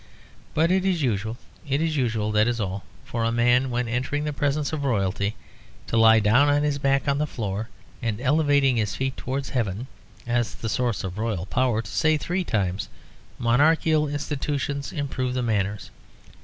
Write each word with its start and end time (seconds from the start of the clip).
But 0.55 0.71
it 0.71 0.83
is 0.83 1.03
usual 1.03 1.37
it 1.69 1.79
is 1.79 1.95
usual 1.95 2.31
that 2.31 2.47
is 2.47 2.59
all, 2.59 2.83
for 3.05 3.23
a 3.23 3.31
man 3.31 3.69
when 3.69 3.87
entering 3.87 4.23
the 4.23 4.33
presence 4.33 4.73
of 4.73 4.83
Royalty 4.83 5.35
to 5.85 5.95
lie 5.95 6.19
down 6.19 6.49
on 6.49 6.63
his 6.63 6.79
back 6.79 7.07
on 7.07 7.19
the 7.19 7.27
floor 7.27 7.69
and 8.01 8.19
elevating 8.19 8.77
his 8.77 8.95
feet 8.95 9.15
towards 9.15 9.49
heaven 9.49 9.85
(as 10.25 10.55
the 10.55 10.69
source 10.69 11.03
of 11.03 11.19
Royal 11.19 11.45
power) 11.45 11.83
to 11.83 11.91
say 11.91 12.17
three 12.17 12.43
times 12.43 12.89
'Monarchical 13.37 14.07
institutions 14.07 14.91
improve 14.91 15.35
the 15.35 15.43
manners.' 15.43 15.91